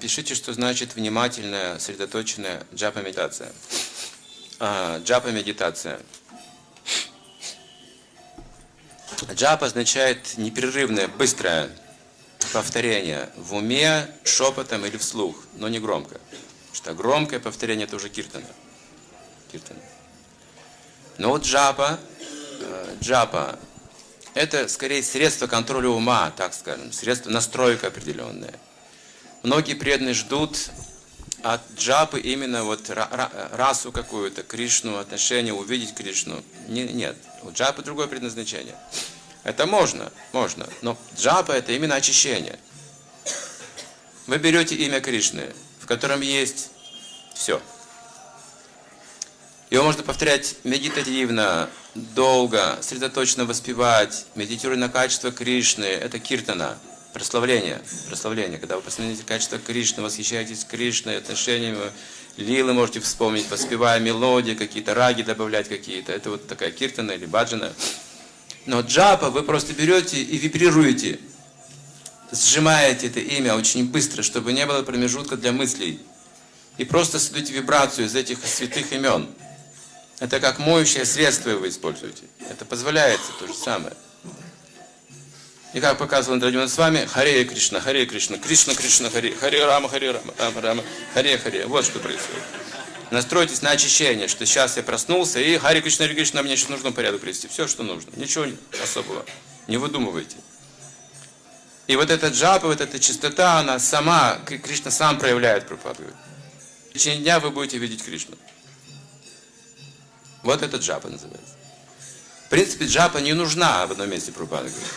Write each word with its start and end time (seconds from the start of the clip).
Пишите, 0.00 0.34
что 0.34 0.52
значит 0.52 0.94
внимательная, 0.94 1.78
сосредоточенная 1.78 2.66
джапа-медитация. 2.74 3.52
А, 4.58 4.98
Джапа-медитация. 5.00 6.00
Джапа 9.32 9.66
означает 9.66 10.38
непрерывное, 10.38 11.08
быстрое 11.08 11.70
повторение 12.52 13.30
в 13.36 13.54
уме, 13.54 14.08
шепотом 14.24 14.86
или 14.86 14.96
вслух, 14.96 15.36
но 15.54 15.68
не 15.68 15.80
громко. 15.80 16.14
Потому 16.14 16.74
что 16.74 16.94
громкое 16.94 17.40
повторение 17.40 17.86
это 17.86 17.96
уже 17.96 18.08
киртана. 18.08 18.46
киртана. 19.50 19.80
Но 21.18 21.30
вот 21.30 21.44
джапа, 21.44 21.98
э, 22.60 22.96
джапа, 23.00 23.58
это 24.34 24.68
скорее 24.68 25.02
средство 25.02 25.46
контроля 25.46 25.88
ума, 25.88 26.32
так 26.36 26.54
скажем, 26.54 26.92
средство 26.92 27.30
настройка 27.30 27.88
определенное. 27.88 28.54
Многие 29.44 29.74
преданные 29.74 30.14
ждут 30.14 30.70
от 31.42 31.60
джапы 31.76 32.18
именно 32.18 32.64
вот 32.64 32.90
расу 33.52 33.92
какую-то, 33.92 34.42
Кришну, 34.42 34.96
отношение, 34.96 35.52
увидеть 35.52 35.94
Кришну. 35.94 36.42
Не, 36.66 36.84
нет, 36.84 37.14
у 37.42 37.50
джапы 37.50 37.82
другое 37.82 38.06
предназначение. 38.06 38.74
Это 39.42 39.66
можно, 39.66 40.10
можно, 40.32 40.66
но 40.80 40.96
джапа 41.18 41.52
это 41.52 41.72
именно 41.72 41.94
очищение. 41.94 42.58
Вы 44.26 44.38
берете 44.38 44.76
имя 44.76 45.00
Кришны, 45.00 45.52
в 45.78 45.84
котором 45.84 46.22
есть 46.22 46.70
все. 47.34 47.60
Его 49.68 49.84
можно 49.84 50.02
повторять 50.02 50.56
медитативно, 50.64 51.68
долго, 51.94 52.78
сосредоточенно 52.80 53.44
воспевать, 53.44 54.24
медитируя 54.36 54.78
на 54.78 54.88
качество 54.88 55.30
Кришны, 55.30 55.84
это 55.84 56.18
киртана– 56.18 56.78
прославление, 57.14 57.80
прославление, 58.08 58.58
когда 58.58 58.76
вы 58.76 58.82
посмотрите 58.82 59.22
качество 59.22 59.58
Кришны, 59.58 60.02
восхищаетесь 60.02 60.64
Кришной, 60.64 61.16
отношениями, 61.16 61.78
лилы 62.36 62.74
можете 62.74 63.00
вспомнить, 63.00 63.46
поспевая 63.46 64.00
мелодии, 64.00 64.54
какие-то 64.54 64.94
раги 64.94 65.22
добавлять 65.22 65.68
какие-то, 65.68 66.12
это 66.12 66.30
вот 66.30 66.48
такая 66.48 66.72
киртана 66.72 67.12
или 67.12 67.24
баджана. 67.24 67.72
Но 68.66 68.80
джапа 68.80 69.30
вы 69.30 69.44
просто 69.44 69.72
берете 69.72 70.20
и 70.20 70.36
вибрируете, 70.36 71.20
сжимаете 72.32 73.06
это 73.06 73.20
имя 73.20 73.54
очень 73.54 73.88
быстро, 73.88 74.22
чтобы 74.22 74.52
не 74.52 74.66
было 74.66 74.82
промежутка 74.82 75.36
для 75.36 75.52
мыслей. 75.52 76.00
И 76.78 76.84
просто 76.84 77.20
создаете 77.20 77.52
вибрацию 77.52 78.06
из 78.06 78.16
этих 78.16 78.44
святых 78.44 78.92
имен. 78.92 79.28
Это 80.18 80.40
как 80.40 80.58
моющее 80.58 81.04
средство 81.04 81.50
вы 81.50 81.68
используете. 81.68 82.24
Это 82.50 82.64
позволяется 82.64 83.30
то 83.38 83.46
же 83.46 83.54
самое. 83.54 83.94
И 85.74 85.80
как 85.80 85.98
показывал 85.98 86.34
Андрадиман 86.34 86.68
с 86.68 86.78
вами, 86.78 87.04
Харе 87.04 87.44
Кришна, 87.44 87.80
Харе 87.80 88.06
Кришна, 88.06 88.38
Кришна 88.38 88.76
Кришна, 88.76 89.10
Харе, 89.10 89.34
Харе 89.34 89.66
Рама, 89.66 89.88
Харе 89.88 90.12
Рама, 90.12 90.32
Рама 90.38 90.60
Рама, 90.60 90.84
Харе 91.14 91.36
Харе. 91.36 91.66
Вот 91.66 91.84
что 91.84 91.98
происходит. 91.98 92.44
Настройтесь 93.10 93.60
на 93.60 93.70
очищение, 93.70 94.28
что 94.28 94.46
сейчас 94.46 94.76
я 94.76 94.84
проснулся, 94.84 95.40
и 95.40 95.58
Харе 95.58 95.80
Кришна, 95.80 96.04
Харе 96.04 96.14
Кришна, 96.14 96.44
мне 96.44 96.56
сейчас 96.56 96.68
нужно 96.68 96.92
порядок 96.92 97.20
привести. 97.20 97.48
Все, 97.48 97.66
что 97.66 97.82
нужно. 97.82 98.10
Ничего 98.14 98.46
особого. 98.82 99.26
Не 99.66 99.76
выдумывайте. 99.76 100.36
И 101.88 101.96
вот 101.96 102.08
эта 102.08 102.28
джапа, 102.28 102.68
вот 102.68 102.80
эта 102.80 103.00
чистота, 103.00 103.58
она 103.58 103.80
сама, 103.80 104.38
Кришна 104.46 104.92
сам 104.92 105.18
проявляет 105.18 105.66
пропаду. 105.66 106.04
В 106.90 106.92
течение 106.94 107.20
дня 107.20 107.40
вы 107.40 107.50
будете 107.50 107.78
видеть 107.78 108.04
Кришну. 108.04 108.36
Вот 110.44 110.62
это 110.62 110.76
джапа 110.76 111.08
называется. 111.08 111.56
В 112.46 112.48
принципе, 112.50 112.86
джапа 112.86 113.18
не 113.18 113.32
нужна 113.32 113.84
в 113.88 113.92
одном 113.92 114.08
месте 114.08 114.30
Прабхупада 114.30 114.68
говорит. 114.68 114.88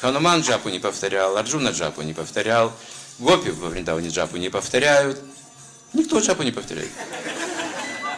Хануман 0.00 0.42
джапу 0.42 0.68
не 0.68 0.78
повторял, 0.78 1.36
Арджуна 1.36 1.70
джапу 1.70 2.02
не 2.02 2.14
повторял, 2.14 2.72
Гопи 3.18 3.50
во 3.50 3.68
Вриндаване 3.68 4.10
джапу 4.10 4.36
не 4.36 4.48
повторяют. 4.48 5.20
Никто 5.92 6.20
джапу 6.20 6.44
не 6.44 6.52
повторяет. 6.52 6.90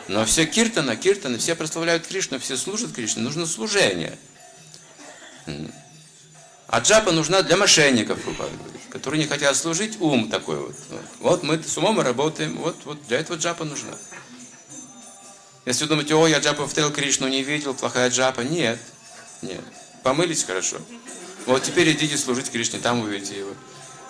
Но 0.08 0.24
все 0.26 0.44
киртана, 0.44 0.96
киртаны, 0.96 1.38
все 1.38 1.54
прославляют 1.54 2.06
Кришну, 2.06 2.38
все 2.38 2.56
служат 2.56 2.92
Кришне, 2.92 3.22
нужно 3.22 3.46
служение. 3.46 4.18
А 6.66 6.80
джапа 6.80 7.12
нужна 7.12 7.42
для 7.42 7.56
мошенников, 7.56 8.18
которые 8.90 9.22
не 9.22 9.28
хотят 9.28 9.56
служить, 9.56 10.00
ум 10.00 10.28
такой 10.28 10.56
вот. 10.56 10.76
Вот 11.20 11.42
мы 11.42 11.62
с 11.62 11.78
умом 11.78 12.00
работаем, 12.00 12.58
вот, 12.58 12.76
вот 12.84 13.06
для 13.06 13.18
этого 13.18 13.36
джапа 13.36 13.64
нужна. 13.64 13.92
Если 15.64 15.84
вы 15.84 15.90
думаете, 15.90 16.14
о, 16.14 16.26
я 16.26 16.40
джапа 16.40 16.64
повторил 16.64 16.92
Кришну, 16.92 17.28
не 17.28 17.42
видел, 17.42 17.74
плохая 17.74 18.10
джапа. 18.10 18.40
Нет, 18.40 18.78
нет. 19.42 19.62
Помылись 20.02 20.44
хорошо. 20.44 20.78
Вот 21.46 21.62
теперь 21.62 21.90
идите 21.92 22.16
служить 22.16 22.50
Кришне, 22.50 22.78
там 22.78 23.00
увидите 23.00 23.38
его. 23.38 23.52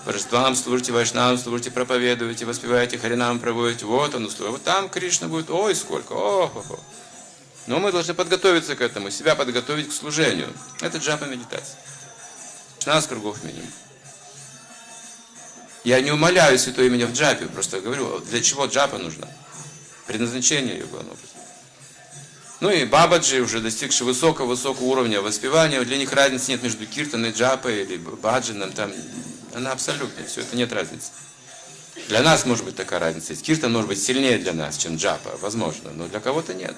Божествам 0.05 0.57
служите, 0.57 0.93
Вайшнавам 0.93 1.37
служите, 1.37 1.71
проповедуете, 1.71 2.47
воспеваете, 2.47 2.99
Харинам 2.99 3.39
проводите. 3.39 3.85
Вот 3.87 4.15
он 4.15 4.25
условие. 4.25 4.53
Вот 4.53 4.65
там 4.65 4.89
Кришна 4.89 5.29
будет, 5.29 5.51
ой, 5.51 5.75
сколько, 5.75 6.13
ох, 6.13 6.57
ох, 6.57 6.71
ох. 6.71 6.81
Но 7.67 7.79
мы 7.79 7.93
должны 7.93 8.15
подготовиться 8.15 8.75
к 8.75 8.81
этому, 8.81 9.11
себя 9.11 9.35
подготовить 9.35 9.89
к 9.91 9.93
служению. 9.93 10.49
Это 10.81 10.99
джапа 10.99 11.25
медитация. 11.25 11.79
16 12.79 13.11
кругов 13.11 13.45
минимум. 13.45 13.71
Я 15.85 16.01
не 16.01 16.11
умоляю 16.11 16.59
святое 16.59 16.87
имя 16.87 17.07
в 17.07 17.13
джапе, 17.13 17.47
просто 17.47 17.81
говорю, 17.81 18.21
для 18.21 18.43
чего 18.43 18.67
джапа 18.67 18.99
нужна. 18.99 19.29
Предназначение 20.07 20.79
ее 20.79 20.87
главное. 20.87 21.15
Ну 22.61 22.71
и 22.71 22.85
бабаджи, 22.85 23.41
уже 23.41 23.61
достигшие 23.61 24.07
высокого-высокого 24.07 24.85
уровня 24.85 25.23
воспевания, 25.23 25.81
для 25.83 25.97
них 25.97 26.13
разницы 26.13 26.51
нет 26.51 26.63
между 26.63 26.87
киртаной, 26.87 27.33
джапой 27.33 27.83
или 27.83 27.97
баджином, 27.97 28.71
там, 28.73 28.93
она 29.55 29.73
абсолютно, 29.73 30.27
все 30.27 30.43
это 30.43 30.57
нет 30.57 30.71
разницы. 30.73 31.11
Для 32.09 32.23
нас 32.23 32.45
может 32.45 32.65
быть 32.65 32.77
такая 32.77 33.01
разница. 33.01 33.35
Киртан 33.35 33.73
может 33.73 33.89
быть 33.89 34.03
сильнее 34.03 34.39
для 34.39 34.53
нас, 34.53 34.77
чем 34.77 34.97
джапа, 34.97 35.37
возможно, 35.41 35.91
но 35.93 36.07
для 36.07 36.21
кого-то 36.21 36.53
нет. 36.53 36.75